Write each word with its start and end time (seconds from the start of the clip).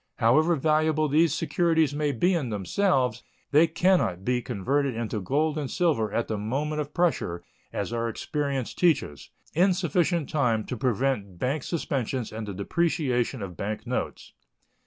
However 0.17 0.55
valuable 0.55 1.07
these 1.07 1.31
securities 1.31 1.93
may 1.93 2.11
be 2.11 2.33
in 2.33 2.49
themselves, 2.49 3.21
they 3.51 3.67
can 3.67 3.99
not 3.99 4.25
be 4.25 4.41
converted 4.41 4.95
into 4.95 5.21
gold 5.21 5.59
and 5.59 5.69
silver 5.69 6.11
at 6.11 6.27
the 6.27 6.39
moment 6.39 6.81
of 6.81 6.91
pressure, 6.91 7.43
as 7.71 7.93
our 7.93 8.09
experience 8.09 8.73
teaches, 8.73 9.29
in 9.53 9.75
sufficient 9.75 10.27
time 10.27 10.65
to 10.65 10.75
prevent 10.75 11.37
bank 11.37 11.61
suspensions 11.61 12.31
and 12.31 12.47
the 12.47 12.53
depreciation 12.55 13.43
of 13.43 13.55
bank 13.55 13.85
notes. 13.85 14.33